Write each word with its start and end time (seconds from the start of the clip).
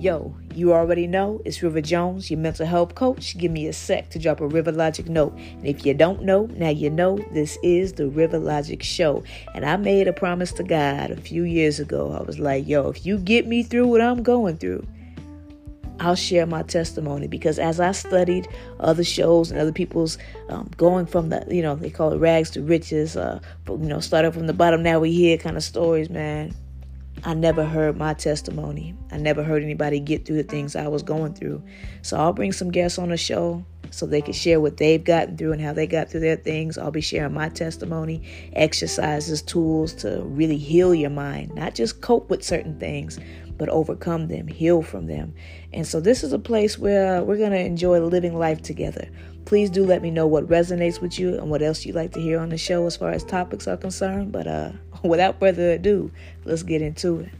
Yo, 0.00 0.34
you 0.54 0.72
already 0.72 1.06
know 1.06 1.42
it's 1.44 1.62
River 1.62 1.82
Jones, 1.82 2.30
your 2.30 2.40
mental 2.40 2.64
health 2.64 2.94
coach. 2.94 3.36
Give 3.36 3.52
me 3.52 3.66
a 3.66 3.72
sec 3.74 4.08
to 4.08 4.18
drop 4.18 4.40
a 4.40 4.46
River 4.46 4.72
Logic 4.72 5.06
note. 5.06 5.34
And 5.36 5.66
if 5.66 5.84
you 5.84 5.92
don't 5.92 6.22
know, 6.22 6.46
now 6.54 6.70
you 6.70 6.88
know 6.88 7.18
this 7.32 7.58
is 7.62 7.92
the 7.92 8.08
River 8.08 8.38
Logic 8.38 8.82
Show. 8.82 9.22
And 9.54 9.62
I 9.62 9.76
made 9.76 10.08
a 10.08 10.14
promise 10.14 10.52
to 10.52 10.62
God 10.62 11.10
a 11.10 11.20
few 11.20 11.42
years 11.42 11.80
ago. 11.80 12.12
I 12.18 12.22
was 12.22 12.38
like, 12.38 12.66
yo, 12.66 12.88
if 12.88 13.04
you 13.04 13.18
get 13.18 13.46
me 13.46 13.62
through 13.62 13.88
what 13.88 14.00
I'm 14.00 14.22
going 14.22 14.56
through, 14.56 14.86
I'll 15.98 16.14
share 16.14 16.46
my 16.46 16.62
testimony 16.62 17.26
because 17.26 17.58
as 17.58 17.78
I 17.78 17.92
studied 17.92 18.48
other 18.78 19.04
shows 19.04 19.50
and 19.50 19.60
other 19.60 19.70
people's 19.70 20.16
um, 20.48 20.70
going 20.78 21.04
from 21.04 21.28
the, 21.28 21.44
you 21.50 21.60
know, 21.60 21.74
they 21.74 21.90
call 21.90 22.14
it 22.14 22.18
rags 22.18 22.48
to 22.52 22.62
riches, 22.62 23.18
uh, 23.18 23.38
you 23.68 23.76
know, 23.76 24.00
started 24.00 24.32
from 24.32 24.46
the 24.46 24.54
bottom, 24.54 24.82
now 24.82 24.98
we 24.98 25.12
here 25.12 25.36
kind 25.36 25.58
of 25.58 25.62
stories, 25.62 26.08
man. 26.08 26.54
I 27.22 27.34
never 27.34 27.64
heard 27.66 27.96
my 27.96 28.14
testimony. 28.14 28.94
I 29.10 29.18
never 29.18 29.42
heard 29.42 29.62
anybody 29.62 30.00
get 30.00 30.24
through 30.24 30.36
the 30.36 30.42
things 30.42 30.74
I 30.74 30.88
was 30.88 31.02
going 31.02 31.34
through. 31.34 31.62
So 32.02 32.16
I'll 32.16 32.32
bring 32.32 32.52
some 32.52 32.70
guests 32.70 32.98
on 32.98 33.10
the 33.10 33.16
show 33.18 33.64
so 33.90 34.06
they 34.06 34.22
can 34.22 34.32
share 34.32 34.60
what 34.60 34.78
they've 34.78 35.02
gotten 35.02 35.36
through 35.36 35.52
and 35.52 35.60
how 35.60 35.72
they 35.72 35.86
got 35.86 36.10
through 36.10 36.20
their 36.20 36.36
things. 36.36 36.78
I'll 36.78 36.90
be 36.90 37.00
sharing 37.00 37.34
my 37.34 37.48
testimony, 37.48 38.22
exercises, 38.54 39.42
tools 39.42 39.92
to 39.94 40.22
really 40.22 40.56
heal 40.56 40.94
your 40.94 41.10
mind, 41.10 41.54
not 41.54 41.74
just 41.74 42.00
cope 42.00 42.30
with 42.30 42.42
certain 42.42 42.78
things, 42.78 43.18
but 43.58 43.68
overcome 43.68 44.28
them, 44.28 44.48
heal 44.48 44.80
from 44.80 45.06
them. 45.06 45.34
And 45.72 45.86
so 45.86 46.00
this 46.00 46.24
is 46.24 46.32
a 46.32 46.38
place 46.38 46.78
where 46.78 47.22
we're 47.22 47.36
going 47.36 47.50
to 47.50 47.60
enjoy 47.60 48.00
living 48.00 48.38
life 48.38 48.62
together. 48.62 49.08
Please 49.44 49.70
do 49.70 49.84
let 49.84 50.02
me 50.02 50.10
know 50.10 50.26
what 50.26 50.46
resonates 50.48 51.00
with 51.00 51.18
you 51.18 51.36
and 51.36 51.50
what 51.50 51.62
else 51.62 51.84
you'd 51.84 51.96
like 51.96 52.12
to 52.12 52.20
hear 52.20 52.38
on 52.38 52.50
the 52.50 52.58
show 52.58 52.86
as 52.86 52.96
far 52.96 53.10
as 53.10 53.24
topics 53.24 53.66
are 53.66 53.76
concerned. 53.76 54.32
But 54.32 54.46
uh, 54.46 54.72
without 55.02 55.40
further 55.40 55.72
ado, 55.72 56.10
let's 56.44 56.62
get 56.62 56.82
into 56.82 57.20
it. 57.20 57.30